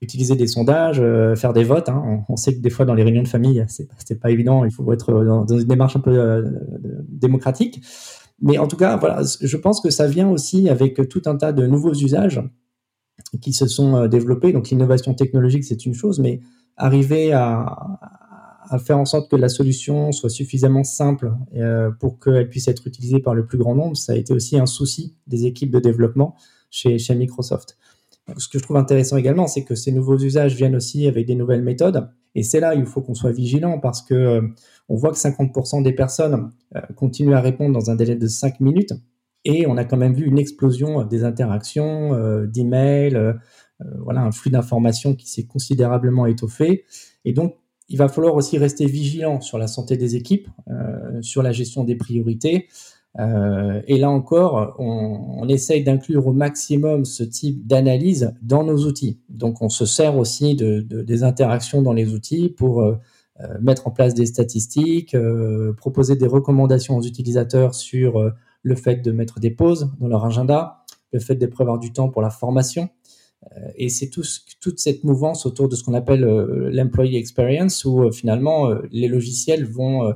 utiliser 0.00 0.36
des 0.36 0.46
sondages, 0.46 1.00
euh, 1.00 1.34
faire 1.36 1.52
des 1.52 1.64
votes. 1.64 1.88
Hein. 1.88 2.24
On, 2.28 2.36
sait 2.36 2.54
que 2.54 2.60
des 2.60 2.70
fois 2.70 2.84
dans 2.84 2.94
les 2.94 3.02
réunions 3.02 3.22
de 3.22 3.28
famille, 3.28 3.64
c'est 3.68 4.20
pas 4.20 4.30
évident. 4.30 4.64
Il 4.64 4.70
faut 4.70 4.90
être 4.92 5.24
dans, 5.24 5.46
une 5.46 5.64
démarche 5.64 5.96
un 5.96 6.00
peu 6.00 6.18
euh, 6.18 6.42
démocratique. 7.08 7.82
Mais 8.42 8.58
en 8.58 8.68
tout 8.68 8.76
cas, 8.76 8.96
voilà, 8.96 9.22
je 9.40 9.56
pense 9.56 9.80
que 9.80 9.90
ça 9.90 10.06
vient 10.06 10.28
aussi 10.28 10.68
avec 10.68 11.08
tout 11.08 11.22
un 11.26 11.36
tas 11.36 11.52
de 11.52 11.66
nouveaux 11.66 11.94
usages 11.94 12.42
qui 13.40 13.54
se 13.54 13.66
sont 13.66 13.96
euh, 13.96 14.08
développés. 14.08 14.52
Donc 14.52 14.68
l'innovation 14.68 15.14
technologique, 15.14 15.64
c'est 15.64 15.86
une 15.86 15.94
chose, 15.94 16.18
mais 16.18 16.40
arriver 16.76 17.32
à, 17.32 17.98
faire 18.84 18.98
en 18.98 19.04
sorte 19.04 19.30
que 19.30 19.36
la 19.36 19.48
solution 19.48 20.10
soit 20.10 20.28
suffisamment 20.28 20.82
simple 20.82 21.32
pour 22.00 22.18
qu'elle 22.18 22.48
puisse 22.48 22.66
être 22.66 22.88
utilisée 22.88 23.20
par 23.20 23.32
le 23.32 23.46
plus 23.46 23.58
grand 23.58 23.76
nombre, 23.76 23.96
ça 23.96 24.12
a 24.12 24.16
été 24.16 24.34
aussi 24.34 24.58
un 24.58 24.66
souci 24.66 25.14
des 25.28 25.46
équipes 25.46 25.70
de 25.70 25.78
développement 25.78 26.34
chez 26.68 26.98
Microsoft. 27.14 27.78
Ce 28.36 28.48
que 28.48 28.58
je 28.58 28.62
trouve 28.62 28.76
intéressant 28.76 29.16
également, 29.16 29.46
c'est 29.46 29.62
que 29.62 29.74
ces 29.74 29.92
nouveaux 29.92 30.18
usages 30.18 30.56
viennent 30.56 30.74
aussi 30.74 31.06
avec 31.06 31.26
des 31.26 31.36
nouvelles 31.36 31.62
méthodes. 31.62 32.08
Et 32.34 32.42
c'est 32.42 32.60
là 32.60 32.74
où 32.74 32.78
il 32.78 32.86
faut 32.86 33.00
qu'on 33.00 33.14
soit 33.14 33.30
vigilant 33.30 33.78
parce 33.78 34.02
que 34.02 34.14
euh, 34.14 34.42
on 34.88 34.96
voit 34.96 35.10
que 35.10 35.16
50% 35.16 35.82
des 35.82 35.92
personnes 35.92 36.50
euh, 36.74 36.80
continuent 36.96 37.34
à 37.34 37.40
répondre 37.40 37.72
dans 37.72 37.90
un 37.90 37.94
délai 37.94 38.16
de 38.16 38.26
5 38.26 38.60
minutes. 38.60 38.92
Et 39.44 39.66
on 39.68 39.76
a 39.76 39.84
quand 39.84 39.96
même 39.96 40.12
vu 40.12 40.26
une 40.26 40.38
explosion 40.38 41.04
des 41.04 41.22
interactions, 41.22 42.14
euh, 42.14 42.46
d'emails, 42.46 43.34
voilà, 43.98 44.22
un 44.22 44.32
flux 44.32 44.50
d'informations 44.50 45.14
qui 45.14 45.30
s'est 45.30 45.44
considérablement 45.44 46.26
étoffé. 46.26 46.84
Et 47.24 47.32
donc, 47.32 47.54
il 47.88 47.98
va 47.98 48.08
falloir 48.08 48.34
aussi 48.34 48.58
rester 48.58 48.86
vigilant 48.86 49.40
sur 49.40 49.58
la 49.58 49.68
santé 49.68 49.96
des 49.96 50.16
équipes, 50.16 50.48
sur 51.20 51.42
la 51.42 51.52
gestion 51.52 51.84
des 51.84 51.94
priorités, 51.94 52.68
euh, 53.18 53.80
et 53.86 53.98
là 53.98 54.10
encore, 54.10 54.74
on, 54.78 55.48
essaye 55.48 55.84
d'inclure 55.84 56.26
au 56.26 56.32
maximum 56.32 57.04
ce 57.04 57.22
type 57.22 57.66
d'analyse 57.66 58.34
dans 58.42 58.64
nos 58.64 58.84
outils. 58.84 59.20
Donc, 59.28 59.62
on 59.62 59.68
se 59.68 59.86
sert 59.86 60.16
aussi 60.18 60.54
de, 60.54 60.80
de 60.80 61.02
des 61.02 61.22
interactions 61.22 61.82
dans 61.82 61.92
les 61.92 62.12
outils 62.12 62.48
pour 62.48 62.82
euh, 62.82 62.96
euh 63.40 63.58
mettre 63.60 63.86
en 63.86 63.90
place 63.90 64.14
des 64.14 64.26
statistiques, 64.26 65.16
proposer 65.76 66.16
des 66.16 66.26
recommandations 66.26 66.96
aux 66.96 67.02
utilisateurs 67.02 67.74
sur 67.74 68.32
le 68.62 68.74
fait 68.74 68.96
de 68.96 69.12
mettre 69.12 69.40
des 69.40 69.50
pauses 69.50 69.90
dans 70.00 70.08
leur 70.08 70.24
agenda, 70.24 70.84
le 71.12 71.20
fait 71.20 71.36
de 71.36 71.46
prévoir 71.46 71.78
du 71.78 71.92
temps 71.92 72.08
pour 72.08 72.22
la 72.22 72.30
formation. 72.30 72.88
et 73.76 73.88
c'est 73.90 74.08
tout, 74.08 74.24
toute 74.60 74.78
cette 74.80 75.04
mouvance 75.04 75.46
autour 75.46 75.68
de 75.68 75.76
ce 75.76 75.84
qu'on 75.84 75.94
appelle 75.94 76.24
l'employee 76.72 77.18
experience, 77.18 77.84
où 77.84 78.10
finalement 78.10 78.70
les 78.90 79.08
logiciels 79.08 79.66
vont 79.66 80.14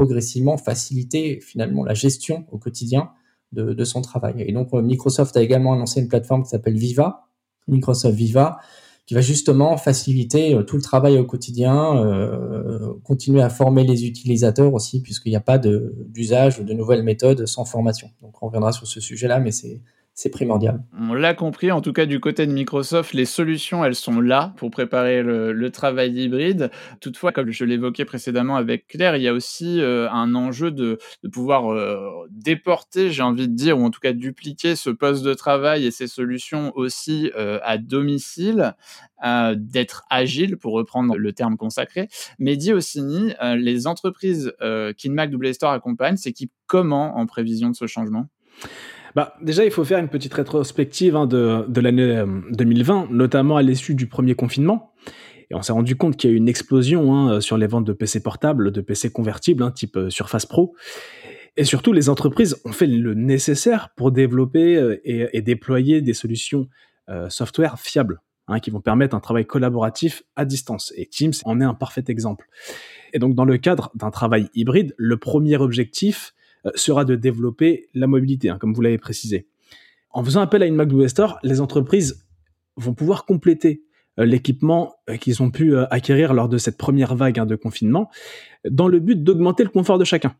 progressivement 0.00 0.56
faciliter 0.56 1.40
finalement 1.42 1.84
la 1.84 1.92
gestion 1.92 2.46
au 2.52 2.56
quotidien 2.56 3.10
de, 3.52 3.84
son 3.84 4.00
travail. 4.00 4.34
Et 4.38 4.52
donc 4.52 4.72
euh, 4.72 4.80
Microsoft 4.80 5.36
a 5.36 5.42
également 5.42 5.74
annoncé 5.74 6.00
une 6.00 6.08
plateforme 6.08 6.44
qui 6.44 6.48
s'appelle 6.48 6.78
Viva, 6.78 7.26
Microsoft 7.68 8.14
Viva, 8.14 8.58
qui 9.04 9.12
va 9.12 9.20
justement 9.20 9.76
faciliter 9.76 10.54
euh, 10.54 10.62
tout 10.62 10.76
le 10.76 10.82
travail 10.82 11.18
au 11.18 11.26
quotidien, 11.26 11.96
euh, 11.98 12.94
continuer 13.04 13.42
à 13.42 13.50
former 13.50 13.84
les 13.84 14.06
utilisateurs 14.06 14.72
aussi, 14.72 15.02
puisqu'il 15.02 15.30
n'y 15.30 15.36
a 15.36 15.40
pas 15.40 15.58
d'usage 15.58 16.60
ou 16.60 16.64
de 16.64 16.72
nouvelles 16.72 17.02
méthodes 17.02 17.44
sans 17.44 17.66
formation. 17.66 18.08
Donc 18.22 18.42
on 18.42 18.46
reviendra 18.46 18.72
sur 18.72 18.86
ce 18.86 19.00
sujet-là, 19.00 19.38
mais 19.38 19.50
c'est 19.50 19.82
c'est 20.14 20.28
primordial. 20.28 20.82
On 20.98 21.14
l'a 21.14 21.32
compris, 21.34 21.72
en 21.72 21.80
tout 21.80 21.92
cas 21.92 22.04
du 22.04 22.20
côté 22.20 22.46
de 22.46 22.52
Microsoft, 22.52 23.14
les 23.14 23.24
solutions, 23.24 23.84
elles 23.84 23.94
sont 23.94 24.20
là 24.20 24.52
pour 24.56 24.70
préparer 24.70 25.22
le, 25.22 25.70
travail 25.70 26.12
hybride. 26.12 26.70
Toutefois, 27.00 27.32
comme 27.32 27.50
je 27.50 27.64
l'évoquais 27.64 28.04
précédemment 28.04 28.56
avec 28.56 28.86
Claire, 28.88 29.16
il 29.16 29.22
y 29.22 29.28
a 29.28 29.32
aussi 29.32 29.80
euh, 29.80 30.10
un 30.10 30.34
enjeu 30.34 30.72
de, 30.72 30.98
pouvoir 31.32 31.72
euh, 31.72 32.26
déporter, 32.30 33.10
j'ai 33.10 33.22
envie 33.22 33.48
de 33.48 33.54
dire, 33.54 33.78
ou 33.78 33.84
en 33.84 33.90
tout 33.90 34.00
cas 34.00 34.12
dupliquer 34.12 34.74
ce 34.74 34.90
poste 34.90 35.24
de 35.24 35.32
travail 35.32 35.86
et 35.86 35.90
ces 35.90 36.08
solutions 36.08 36.72
aussi 36.74 37.30
euh, 37.36 37.58
à 37.62 37.78
domicile, 37.78 38.74
d'être 39.54 40.04
agile, 40.08 40.56
pour 40.56 40.72
reprendre 40.72 41.16
le 41.16 41.32
terme 41.34 41.58
consacré. 41.58 42.08
Mais 42.38 42.56
dit 42.56 42.72
aussi, 42.72 43.02
les 43.42 43.86
entreprises 43.86 44.54
qu'InMac 44.96 45.30
W 45.30 45.52
Store 45.52 45.72
accompagne 45.72 46.16
s'équipent 46.16 46.54
comment 46.66 47.18
en 47.18 47.26
prévision 47.26 47.68
de 47.68 47.76
ce 47.76 47.86
changement? 47.86 48.28
Bah, 49.14 49.34
déjà, 49.42 49.64
il 49.64 49.70
faut 49.70 49.84
faire 49.84 49.98
une 49.98 50.08
petite 50.08 50.34
rétrospective 50.34 51.16
hein, 51.16 51.26
de, 51.26 51.64
de 51.68 51.80
l'année 51.80 52.22
2020, 52.52 53.02
euh, 53.02 53.06
notamment 53.10 53.56
à 53.56 53.62
l'issue 53.62 53.94
du 53.94 54.06
premier 54.06 54.34
confinement. 54.34 54.92
Et 55.50 55.54
on 55.54 55.62
s'est 55.62 55.72
rendu 55.72 55.96
compte 55.96 56.16
qu'il 56.16 56.30
y 56.30 56.32
a 56.32 56.34
eu 56.34 56.38
une 56.38 56.48
explosion 56.48 57.16
hein, 57.16 57.40
sur 57.40 57.58
les 57.58 57.66
ventes 57.66 57.84
de 57.84 57.92
PC 57.92 58.22
portables, 58.22 58.70
de 58.70 58.80
PC 58.80 59.10
convertibles, 59.10 59.64
hein, 59.64 59.72
type 59.72 59.96
euh, 59.96 60.10
Surface 60.10 60.46
Pro. 60.46 60.74
Et 61.56 61.64
surtout, 61.64 61.92
les 61.92 62.08
entreprises 62.08 62.56
ont 62.64 62.72
fait 62.72 62.86
le 62.86 63.14
nécessaire 63.14 63.88
pour 63.96 64.12
développer 64.12 64.76
euh, 64.76 65.00
et, 65.04 65.42
déployer 65.42 66.00
des 66.00 66.14
solutions 66.14 66.68
software 67.28 67.76
fiables, 67.80 68.20
qui 68.62 68.70
vont 68.70 68.80
permettre 68.80 69.16
un 69.16 69.20
travail 69.20 69.44
collaboratif 69.44 70.22
à 70.36 70.44
distance. 70.44 70.92
Et 70.96 71.06
Teams 71.06 71.32
en 71.44 71.60
est 71.60 71.64
un 71.64 71.74
parfait 71.74 72.04
exemple. 72.06 72.46
Et 73.12 73.18
donc, 73.18 73.34
dans 73.34 73.44
le 73.44 73.58
cadre 73.58 73.90
d'un 73.96 74.12
travail 74.12 74.48
hybride, 74.54 74.94
le 74.96 75.16
premier 75.16 75.56
objectif, 75.56 76.34
sera 76.74 77.04
de 77.04 77.16
développer 77.16 77.88
la 77.94 78.06
mobilité, 78.06 78.48
hein, 78.48 78.58
comme 78.58 78.72
vous 78.72 78.82
l'avez 78.82 78.98
précisé. 78.98 79.48
En 80.10 80.24
faisant 80.24 80.40
appel 80.40 80.62
à 80.62 80.66
une 80.66 81.08
Store, 81.08 81.38
les 81.42 81.60
entreprises 81.60 82.26
vont 82.76 82.94
pouvoir 82.94 83.24
compléter 83.24 83.82
euh, 84.18 84.24
l'équipement 84.24 84.96
euh, 85.08 85.16
qu'ils 85.16 85.42
ont 85.42 85.50
pu 85.50 85.76
acquérir 85.76 86.34
lors 86.34 86.48
de 86.48 86.58
cette 86.58 86.76
première 86.76 87.14
vague 87.14 87.38
hein, 87.38 87.46
de 87.46 87.56
confinement, 87.56 88.10
dans 88.68 88.88
le 88.88 88.98
but 88.98 89.22
d'augmenter 89.22 89.62
le 89.62 89.70
confort 89.70 89.98
de 89.98 90.04
chacun. 90.04 90.34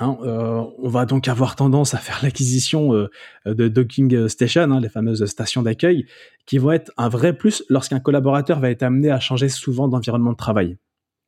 Hein, 0.00 0.16
on 0.20 0.88
va 0.88 1.06
donc 1.06 1.28
avoir 1.28 1.54
tendance 1.54 1.94
à 1.94 1.98
faire 1.98 2.18
l'acquisition 2.24 3.08
de 3.46 3.68
docking 3.68 4.26
station, 4.26 4.80
les 4.80 4.88
fameuses 4.88 5.24
stations 5.26 5.62
d'accueil, 5.62 6.06
qui 6.46 6.58
vont 6.58 6.72
être 6.72 6.90
un 6.96 7.08
vrai 7.08 7.32
plus 7.32 7.62
lorsqu'un 7.68 8.00
collaborateur 8.00 8.58
va 8.58 8.70
être 8.70 8.82
amené 8.82 9.12
à 9.12 9.20
changer 9.20 9.48
souvent 9.48 9.86
d'environnement 9.86 10.32
de 10.32 10.36
travail. 10.36 10.78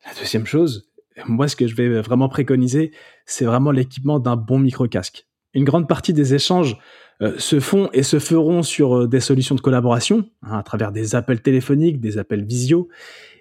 La 0.04 0.20
deuxième 0.20 0.46
chose, 0.46 0.88
Moi, 1.26 1.48
ce 1.48 1.56
que 1.56 1.66
je 1.66 1.74
vais 1.74 2.00
vraiment 2.00 2.28
préconiser, 2.28 2.92
c'est 3.24 3.44
vraiment 3.44 3.70
l'équipement 3.70 4.18
d'un 4.18 4.36
bon 4.36 4.58
micro-casque. 4.58 5.26
Une 5.54 5.64
grande 5.64 5.88
partie 5.88 6.12
des 6.12 6.34
échanges 6.34 6.78
euh, 7.22 7.32
se 7.38 7.60
font 7.60 7.88
et 7.94 8.02
se 8.02 8.18
feront 8.18 8.62
sur 8.62 8.94
euh, 8.94 9.08
des 9.08 9.20
solutions 9.20 9.54
de 9.54 9.62
collaboration, 9.62 10.28
hein, 10.42 10.58
à 10.58 10.62
travers 10.62 10.92
des 10.92 11.14
appels 11.14 11.40
téléphoniques, 11.40 11.98
des 11.98 12.18
appels 12.18 12.44
visio. 12.44 12.88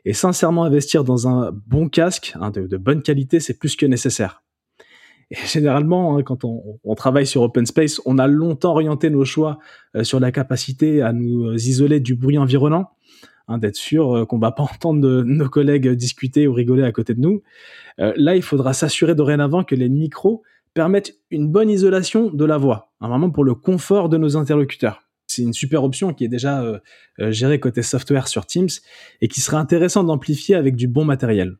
Et 0.05 0.13
sincèrement, 0.13 0.63
investir 0.63 1.03
dans 1.03 1.27
un 1.27 1.51
bon 1.67 1.89
casque 1.89 2.33
hein, 2.39 2.51
de, 2.51 2.77
bonne 2.77 3.01
qualité, 3.01 3.41
c'est 3.41 3.59
plus 3.59 3.75
que 3.75 3.85
nécessaire. 3.85 4.43
Et 5.29 5.35
généralement, 5.45 6.17
hein, 6.17 6.23
quand 6.23 6.45
on, 6.45 6.95
travaille 6.95 7.27
sur 7.27 7.41
Open 7.41 7.65
Space, 7.65 7.99
on 8.05 8.17
a 8.17 8.27
longtemps 8.27 8.71
orienté 8.71 9.09
nos 9.09 9.25
choix 9.25 9.59
euh, 9.97 10.05
sur 10.05 10.21
la 10.21 10.31
capacité 10.31 11.01
à 11.01 11.11
nous 11.11 11.53
isoler 11.53 11.99
du 11.99 12.15
bruit 12.15 12.37
environnant, 12.37 12.91
d'être 13.49 13.75
sûr 13.75 14.25
qu'on 14.27 14.39
va 14.39 14.51
pas 14.51 14.63
entendre 14.73 15.23
nos 15.23 15.49
collègues 15.49 15.89
discuter 15.89 16.47
ou 16.47 16.53
rigoler 16.53 16.83
à 16.83 16.91
côté 16.91 17.13
de 17.13 17.21
nous. 17.21 17.41
là, 17.97 18.35
il 18.35 18.41
faudra 18.41 18.73
s'assurer 18.73 19.15
dorénavant 19.15 19.63
que 19.63 19.75
les 19.75 19.89
micros 19.89 20.43
permettent 20.75 21.17
une 21.31 21.49
bonne 21.49 21.69
isolation 21.69 22.29
de 22.29 22.45
la 22.45 22.57
voix, 22.57 22.91
hein, 23.01 23.07
vraiment 23.07 23.31
pour 23.31 23.43
le 23.43 23.55
confort 23.55 24.09
de 24.09 24.17
nos 24.17 24.37
interlocuteurs. 24.37 25.05
C'est 25.27 25.41
une 25.41 25.53
super 25.53 25.83
option 25.83 26.13
qui 26.13 26.23
est 26.23 26.29
déjà 26.29 26.61
euh, 26.61 26.79
euh, 27.19 27.31
gérée 27.31 27.59
côté 27.59 27.81
software 27.81 28.27
sur 28.27 28.45
Teams 28.45 28.69
et 29.21 29.27
qui 29.27 29.41
serait 29.41 29.57
intéressant 29.57 30.03
d'amplifier 30.03 30.53
avec 30.53 30.75
du 30.75 30.87
bon 30.87 31.05
matériel. 31.05 31.55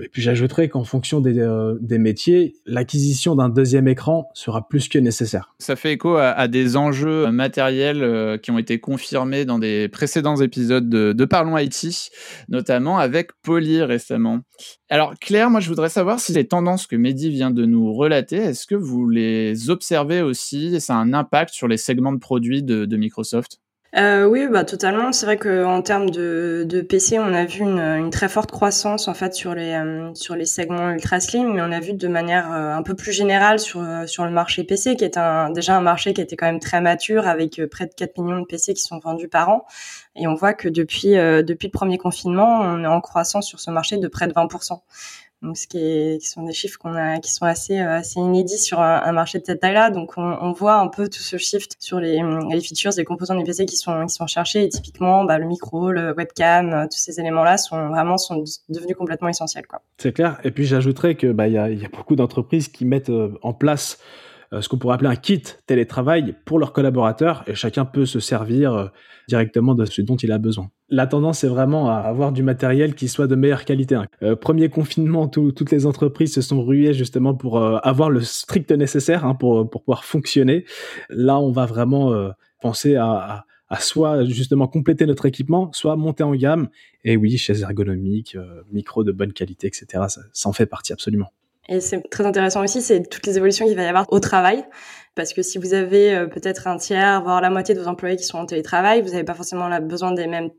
Et 0.00 0.08
puis 0.08 0.22
j'ajouterais 0.22 0.68
qu'en 0.68 0.84
fonction 0.84 1.20
des, 1.20 1.38
euh, 1.38 1.76
des 1.80 1.98
métiers, 1.98 2.54
l'acquisition 2.66 3.34
d'un 3.34 3.48
deuxième 3.48 3.88
écran 3.88 4.28
sera 4.34 4.68
plus 4.68 4.88
que 4.88 4.98
nécessaire. 4.98 5.54
Ça 5.58 5.76
fait 5.76 5.92
écho 5.92 6.16
à, 6.16 6.48
des 6.48 6.76
enjeux 6.76 7.30
matériels 7.30 8.02
euh, 8.02 8.38
qui 8.38 8.50
ont 8.50 8.58
été 8.58 8.80
confirmés 8.80 9.44
dans 9.44 9.58
des 9.58 9.88
précédents 9.88 10.36
épisodes 10.36 10.88
de, 10.88 11.24
Parlons 11.24 11.58
IT, 11.58 12.10
notamment 12.48 12.98
avec 12.98 13.32
Poly 13.42 13.82
récemment. 13.82 14.40
Alors 14.88 15.14
Claire, 15.20 15.50
moi 15.50 15.60
je 15.60 15.68
voudrais 15.68 15.90
savoir 15.90 16.20
si 16.20 16.32
les 16.32 16.46
tendances 16.46 16.86
que 16.86 16.96
Mehdi 16.96 17.28
vient 17.28 17.50
de 17.50 17.66
nous 17.66 17.92
relater, 17.92 18.36
est-ce 18.36 18.66
que 18.66 18.74
vous 18.74 19.08
les 19.08 19.68
observez 19.68 20.22
aussi? 20.22 20.80
Ça 20.80 20.94
a 20.94 20.98
un 20.98 21.12
impact 21.12 21.52
sur 21.52 21.68
les 21.68 21.76
segments 21.76 22.12
de 22.12 22.18
produits 22.18 22.62
de 22.62 22.96
Microsoft? 22.96 23.58
Euh, 23.96 24.26
oui, 24.26 24.46
bah 24.48 24.64
totalement. 24.64 25.12
C'est 25.12 25.24
vrai 25.24 25.38
qu'en 25.38 25.80
termes 25.80 26.10
de, 26.10 26.66
de 26.68 26.82
PC, 26.82 27.18
on 27.18 27.32
a 27.32 27.46
vu 27.46 27.62
une, 27.62 27.78
une, 27.78 28.10
très 28.10 28.28
forte 28.28 28.50
croissance 28.50 29.08
en 29.08 29.14
fait 29.14 29.34
sur 29.34 29.54
les 29.54 29.72
euh, 29.72 30.12
sur 30.14 30.36
les 30.36 30.44
segments 30.44 30.90
ultra 30.90 31.20
slim, 31.20 31.54
mais 31.54 31.62
on 31.62 31.72
a 31.72 31.80
vu 31.80 31.94
de 31.94 32.08
manière 32.08 32.52
euh, 32.52 32.74
un 32.74 32.82
peu 32.82 32.94
plus 32.94 33.12
générale 33.12 33.58
sur 33.58 33.80
euh, 33.80 34.06
sur 34.06 34.26
le 34.26 34.30
marché 34.30 34.62
PC, 34.64 34.96
qui 34.96 35.04
est 35.04 35.16
un 35.16 35.50
déjà 35.50 35.74
un 35.78 35.80
marché 35.80 36.12
qui 36.12 36.20
était 36.20 36.36
quand 36.36 36.44
même 36.44 36.60
très 36.60 36.82
mature 36.82 37.26
avec 37.26 37.62
près 37.70 37.86
de 37.86 37.94
4 37.94 38.18
millions 38.18 38.40
de 38.40 38.46
PC 38.46 38.74
qui 38.74 38.82
sont 38.82 38.98
vendus 38.98 39.28
par 39.28 39.48
an. 39.48 39.64
Et 40.16 40.26
on 40.26 40.34
voit 40.34 40.52
que 40.52 40.68
depuis 40.68 41.12
depuis 41.14 41.68
le 41.68 41.72
premier 41.72 41.96
confinement, 41.96 42.60
on 42.60 42.84
est 42.84 42.86
en 42.86 43.00
croissance 43.00 43.46
sur 43.46 43.58
ce 43.58 43.70
marché 43.70 43.96
de 43.96 44.08
près 44.08 44.26
de 44.26 44.34
20 44.34 44.48
donc, 45.40 45.56
ce 45.56 45.68
qui, 45.68 46.18
sont 46.26 46.42
des 46.42 46.52
chiffres 46.52 46.78
qu'on 46.78 46.94
a, 46.94 47.20
qui 47.20 47.32
sont 47.32 47.44
assez, 47.44 47.78
euh, 47.78 47.98
assez 47.98 48.18
inédits 48.18 48.58
sur 48.58 48.80
un, 48.80 49.12
marché 49.12 49.38
de 49.38 49.44
cette 49.44 49.60
taille-là. 49.60 49.90
Donc, 49.90 50.14
on, 50.16 50.52
voit 50.52 50.76
un 50.76 50.88
peu 50.88 51.08
tout 51.08 51.20
ce 51.20 51.36
shift 51.36 51.76
sur 51.78 52.00
les, 52.00 52.20
les 52.50 52.60
features, 52.60 52.90
les 52.96 53.04
composants 53.04 53.36
des 53.36 53.44
PC 53.44 53.64
qui 53.64 53.76
sont, 53.76 54.06
qui 54.06 54.14
sont 54.14 54.26
cherchés. 54.26 54.64
Et 54.64 54.68
typiquement, 54.68 55.24
bah, 55.24 55.38
le 55.38 55.46
micro, 55.46 55.92
le 55.92 56.12
webcam, 56.12 56.72
euh, 56.72 56.84
tous 56.86 56.98
ces 56.98 57.20
éléments-là 57.20 57.56
sont 57.56 57.88
vraiment 57.88 58.18
sont 58.18 58.42
devenus 58.68 58.96
complètement 58.96 59.28
essentiels. 59.28 59.64
C'est 59.98 60.12
clair. 60.12 60.38
Et 60.42 60.50
puis, 60.50 60.64
j'ajouterais 60.64 61.14
que 61.14 61.28
bah, 61.28 61.46
il 61.46 61.54
y 61.54 61.58
a, 61.58 61.70
y 61.70 61.84
a 61.84 61.88
beaucoup 61.88 62.16
d'entreprises 62.16 62.66
qui 62.66 62.84
mettent 62.84 63.10
euh, 63.10 63.38
en 63.42 63.52
place 63.52 63.98
ce 64.52 64.68
qu'on 64.68 64.78
pourrait 64.78 64.94
appeler 64.94 65.10
un 65.10 65.16
kit 65.16 65.42
télétravail 65.66 66.34
pour 66.44 66.58
leurs 66.58 66.72
collaborateurs 66.72 67.44
et 67.46 67.54
chacun 67.54 67.84
peut 67.84 68.06
se 68.06 68.20
servir 68.20 68.90
directement 69.28 69.74
de 69.74 69.84
ce 69.84 70.00
dont 70.00 70.16
il 70.16 70.32
a 70.32 70.38
besoin. 70.38 70.70
La 70.88 71.06
tendance 71.06 71.44
est 71.44 71.48
vraiment 71.48 71.90
à 71.90 71.96
avoir 71.98 72.32
du 72.32 72.42
matériel 72.42 72.94
qui 72.94 73.08
soit 73.08 73.26
de 73.26 73.36
meilleure 73.36 73.66
qualité. 73.66 73.94
Hein. 73.94 74.06
Euh, 74.22 74.34
premier 74.34 74.70
confinement, 74.70 75.28
toutes 75.28 75.70
les 75.70 75.84
entreprises 75.84 76.34
se 76.34 76.40
sont 76.40 76.64
ruées 76.64 76.94
justement 76.94 77.34
pour 77.34 77.58
euh, 77.58 77.76
avoir 77.82 78.08
le 78.08 78.22
strict 78.22 78.72
nécessaire 78.72 79.26
hein, 79.26 79.34
pour, 79.34 79.68
pour 79.68 79.82
pouvoir 79.82 80.04
fonctionner. 80.04 80.64
Là, 81.10 81.38
on 81.38 81.52
va 81.52 81.66
vraiment 81.66 82.14
euh, 82.14 82.30
penser 82.62 82.96
à, 82.96 83.44
soit 83.80 84.24
justement 84.24 84.66
compléter 84.66 85.04
notre 85.04 85.26
équipement, 85.26 85.70
soit 85.72 85.94
monter 85.96 86.22
en 86.22 86.34
gamme. 86.34 86.70
Et 87.04 87.18
oui, 87.18 87.36
chaises 87.36 87.60
ergonomiques, 87.60 88.36
micro 88.72 89.04
de 89.04 89.12
bonne 89.12 89.34
qualité, 89.34 89.66
etc. 89.66 89.86
Ça, 90.08 90.22
ça 90.32 90.48
en 90.48 90.54
fait 90.54 90.64
partie 90.64 90.94
absolument. 90.94 91.30
Et 91.68 91.80
c'est 91.80 92.00
très 92.10 92.24
intéressant 92.24 92.64
aussi, 92.64 92.80
c'est 92.80 93.02
toutes 93.08 93.26
les 93.26 93.36
évolutions 93.36 93.66
qu'il 93.66 93.76
va 93.76 93.82
y 93.82 93.86
avoir 93.86 94.06
au 94.10 94.20
travail. 94.20 94.64
Parce 95.14 95.32
que 95.32 95.42
si 95.42 95.58
vous 95.58 95.74
avez 95.74 96.14
euh, 96.14 96.26
peut-être 96.26 96.66
un 96.68 96.76
tiers, 96.76 97.22
voire 97.22 97.40
la 97.40 97.50
moitié 97.50 97.74
de 97.74 97.80
vos 97.80 97.88
employés 97.88 98.16
qui 98.16 98.24
sont 98.24 98.38
en 98.38 98.46
télétravail, 98.46 99.02
vous 99.02 99.10
n'avez 99.10 99.24
pas 99.24 99.34
forcément 99.34 99.68
besoin 99.80 100.12
des 100.12 100.26
mêmes 100.26 100.50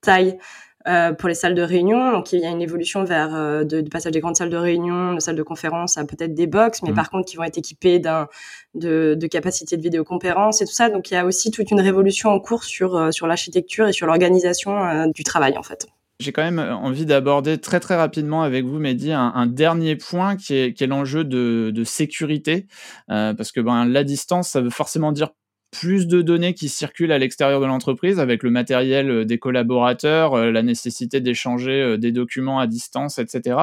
tailles 0.00 0.38
euh, 0.86 1.12
pour 1.12 1.28
les 1.28 1.34
salles 1.34 1.54
de 1.54 1.62
réunion. 1.62 2.12
Donc 2.12 2.32
il 2.32 2.40
y 2.40 2.46
a 2.46 2.50
une 2.50 2.62
évolution 2.62 3.04
vers 3.04 3.34
euh, 3.34 3.64
de, 3.64 3.80
passage 3.82 4.12
des 4.12 4.20
grandes 4.20 4.36
salles 4.36 4.50
de 4.50 4.56
réunion, 4.56 5.14
de 5.14 5.20
salles 5.20 5.36
de 5.36 5.42
conférence 5.42 5.98
à 5.98 6.04
peut-être 6.04 6.32
des 6.32 6.46
box, 6.46 6.82
mais 6.82 6.92
mmh. 6.92 6.94
par 6.94 7.10
contre 7.10 7.26
qui 7.26 7.36
vont 7.36 7.42
être 7.42 7.58
équipées 7.58 7.98
d'un 7.98 8.28
de, 8.74 9.16
de 9.18 9.26
capacités 9.26 9.76
de 9.76 9.82
vidéoconférence 9.82 10.62
et 10.62 10.64
tout 10.64 10.72
ça. 10.72 10.88
Donc 10.90 11.10
il 11.10 11.14
y 11.14 11.16
a 11.16 11.26
aussi 11.26 11.50
toute 11.50 11.70
une 11.72 11.80
révolution 11.80 12.30
en 12.30 12.38
cours 12.38 12.64
sur 12.64 13.12
sur 13.12 13.26
l'architecture 13.26 13.88
et 13.88 13.92
sur 13.92 14.06
l'organisation 14.06 15.06
du 15.08 15.24
travail 15.24 15.58
en 15.58 15.62
fait. 15.62 15.88
J'ai 16.20 16.32
quand 16.32 16.42
même 16.44 16.60
envie 16.60 17.06
d'aborder 17.06 17.58
très 17.58 17.80
très 17.80 17.96
rapidement 17.96 18.42
avec 18.42 18.64
vous, 18.64 18.78
Mehdi, 18.78 19.12
un, 19.12 19.32
un 19.34 19.46
dernier 19.46 19.96
point 19.96 20.36
qui 20.36 20.54
est, 20.54 20.72
qui 20.72 20.84
est 20.84 20.86
l'enjeu 20.86 21.24
de, 21.24 21.72
de, 21.74 21.84
sécurité, 21.84 22.68
euh, 23.10 23.34
parce 23.34 23.50
que 23.50 23.60
ben, 23.60 23.84
la 23.84 24.04
distance, 24.04 24.50
ça 24.50 24.60
veut 24.60 24.70
forcément 24.70 25.10
dire 25.10 25.30
plus 25.74 26.06
de 26.06 26.22
données 26.22 26.54
qui 26.54 26.68
circulent 26.68 27.10
à 27.10 27.18
l'extérieur 27.18 27.60
de 27.60 27.66
l'entreprise 27.66 28.20
avec 28.20 28.44
le 28.44 28.50
matériel 28.50 29.10
euh, 29.10 29.24
des 29.24 29.38
collaborateurs, 29.38 30.34
euh, 30.34 30.52
la 30.52 30.62
nécessité 30.62 31.20
d'échanger 31.20 31.82
euh, 31.82 31.98
des 31.98 32.12
documents 32.12 32.60
à 32.60 32.68
distance, 32.68 33.18
etc. 33.18 33.58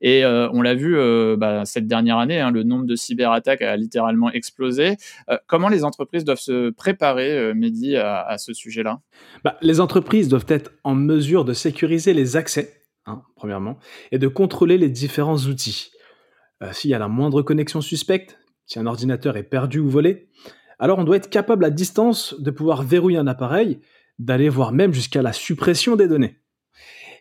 Et 0.00 0.24
on 0.24 0.62
l'a 0.62 0.74
vu 0.74 0.96
bah, 1.36 1.64
cette 1.64 1.86
dernière 1.86 2.18
année, 2.18 2.40
hein, 2.40 2.50
le 2.50 2.62
nombre 2.62 2.86
de 2.86 2.94
cyberattaques 2.94 3.62
a 3.62 3.76
littéralement 3.76 4.30
explosé. 4.30 4.96
comment 5.46 5.68
les 5.68 5.84
entreprises 5.84 6.24
doivent 6.24 6.38
se 6.38 6.70
préparer, 6.70 7.54
Mehdi, 7.54 7.96
à, 7.96 8.22
à 8.22 8.38
ce 8.38 8.52
sujet-là? 8.52 9.00
Bah, 9.44 9.56
Les 9.62 9.80
entreprises 9.80 10.28
doivent 10.28 10.46
être 10.48 10.72
en 10.84 10.94
mesure 10.94 11.44
de 11.44 11.52
sécuriser 11.52 12.14
les 12.14 12.36
accès, 12.36 12.82
hein, 13.06 13.22
premièrement, 13.36 13.78
et 14.12 14.18
de 14.18 14.28
contrôler 14.28 14.78
les 14.78 14.88
différents 14.88 15.38
outils. 15.38 15.90
S'il 16.72 16.90
y 16.90 16.94
a 16.94 16.98
la 16.98 17.08
moindre 17.08 17.42
connexion 17.42 17.80
suspecte, 17.80 18.38
si 18.66 18.78
un 18.78 18.86
ordinateur 18.86 19.36
est 19.36 19.44
perdu 19.44 19.78
ou 19.78 19.88
volé, 19.88 20.28
alors 20.78 20.98
on 20.98 21.04
doit 21.04 21.16
être 21.16 21.30
capable 21.30 21.64
à 21.64 21.70
distance 21.70 22.34
de 22.38 22.50
pouvoir 22.50 22.82
verrouiller 22.82 23.18
un 23.18 23.26
appareil, 23.26 23.80
d'aller 24.18 24.48
voir 24.48 24.72
même 24.72 24.92
jusqu'à 24.92 25.22
la 25.22 25.32
suppression 25.32 25.96
des 25.96 26.08
données. 26.08 26.40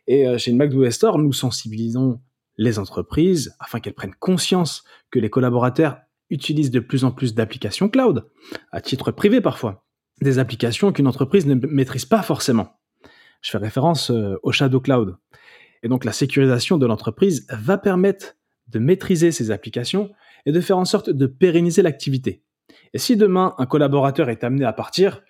Et 0.08 0.28
euh, 0.28 0.38
chez 0.38 0.54
MacDo 0.54 0.90
Store, 0.92 1.18
nous 1.18 1.34
sensibilisons 1.34 2.22
les 2.58 2.80
entreprises 2.80 3.56
afin 3.60 3.80
qu'elles 3.80 3.94
prennent 3.94 4.16
conscience 4.20 4.84
que 5.12 5.20
les 5.20 5.30
collaborateurs 5.30 5.98
utilisent 6.30 6.72
de 6.72 6.80
plus 6.80 7.04
en 7.04 7.12
plus 7.12 7.34
d'applications 7.34 7.90
cloud, 7.90 8.26
à 8.72 8.82
titre 8.82 9.12
privé 9.12 9.42
parfois, 9.42 9.86
des 10.22 10.40
applications 10.40 10.92
qu'une 10.92 11.08
entreprise 11.08 11.46
ne 11.46 11.56
maîtrise 11.56 12.06
pas 12.06 12.22
forcément. 12.22 12.80
Je 13.42 13.52
fais 13.52 13.58
référence 13.58 14.10
euh, 14.12 14.38
au 14.44 14.52
Shadow 14.52 14.80
Cloud. 14.80 15.18
Et 15.84 15.88
donc 15.88 16.06
la 16.06 16.14
sécurisation 16.14 16.78
de 16.78 16.86
l'entreprise 16.86 17.46
va 17.52 17.78
permettre 17.78 18.36
de 18.68 18.80
maîtriser 18.80 19.32
ces 19.32 19.52
applications 19.52 20.12
et 20.46 20.52
de 20.52 20.62
faire 20.62 20.78
en 20.78 20.86
sorte 20.86 21.10
de 21.10 21.28
pérenniser 21.28 21.82
l'activité. 21.82 22.45
Et 22.94 22.98
si 22.98 23.18
demain 23.18 23.54
un 23.58 23.66
collaborateur 23.66 24.30
est 24.30 24.44
amené 24.44 24.66
à 24.66 24.74
partir, 24.74 25.22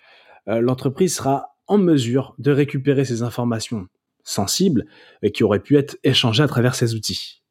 euh, 0.47 0.61
l'entreprise 0.61 1.15
sera 1.15 1.55
en 1.67 1.77
mesure 1.77 2.35
de 2.37 2.51
récupérer 2.51 3.05
ces 3.05 3.23
informations 3.23 3.87
sensibles 4.23 4.85
qui 5.33 5.43
auraient 5.43 5.59
pu 5.59 5.77
être 5.77 5.97
échangées 6.03 6.43
à 6.43 6.47
travers 6.47 6.75
ces 6.75 6.95
outils. 6.95 7.41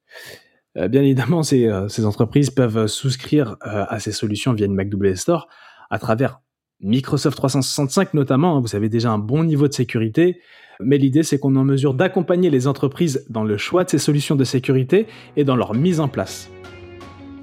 Euh, 0.77 0.89
bien 0.89 1.03
évidemment, 1.03 1.43
ces, 1.43 1.67
euh, 1.67 1.89
ces, 1.89 2.05
entreprises 2.05 2.51
peuvent 2.51 2.87
souscrire 2.87 3.57
à 3.61 3.99
ces 4.01 4.13
solutions 4.13 4.53
via 4.53 4.67
une 4.67 4.75
MacWS 4.75 5.17
Store 5.17 5.49
à 5.91 5.99
travers 5.99 6.41
Microsoft 6.81 7.37
365 7.37 8.15
notamment. 8.15 8.57
Hein. 8.57 8.61
vous 8.61 8.77
avez 8.77 8.89
déjà 8.89 9.11
un 9.11 9.19
bon 9.19 9.45
niveau 9.45 9.69
de 9.69 9.73
sécurité, 9.73 10.41
mais 10.81 10.99
l'idée 10.99 11.23
c'est 11.23 11.39
qu'on 11.39 11.55
est 11.55 11.59
en 11.59 11.65
mesure 11.65 11.95
d'accompagner 11.95 12.51
les 12.51 12.67
entreprises 12.67 13.25
dans 13.31 13.45
le 13.45 13.57
choix 13.57 13.85
de 13.85 13.91
ces 13.91 13.99
solutions 13.99 14.37
de 14.37 14.45
sécurité 14.45 15.07
et 15.37 15.45
dans 15.45 15.57
leur 15.57 15.75
mise 15.75 16.01
en 16.01 16.09
place. 16.09 16.51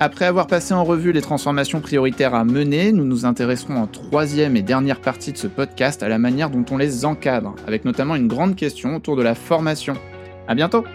Après 0.03 0.25
avoir 0.25 0.47
passé 0.47 0.73
en 0.73 0.83
revue 0.83 1.11
les 1.11 1.21
transformations 1.21 1.79
prioritaires 1.79 2.33
à 2.33 2.43
mener, 2.43 2.91
nous 2.91 3.05
nous 3.05 3.27
intéresserons 3.27 3.75
en 3.75 3.85
troisième 3.85 4.55
et 4.55 4.63
dernière 4.63 4.99
partie 4.99 5.31
de 5.31 5.37
ce 5.37 5.45
podcast 5.45 6.01
à 6.01 6.09
la 6.09 6.17
manière 6.17 6.49
dont 6.49 6.65
on 6.71 6.77
les 6.77 7.05
encadre, 7.05 7.53
avec 7.67 7.85
notamment 7.85 8.15
une 8.15 8.27
grande 8.27 8.55
question 8.55 8.95
autour 8.95 9.15
de 9.15 9.21
la 9.21 9.35
formation. 9.35 9.93
À 10.47 10.55
bientôt! 10.55 10.85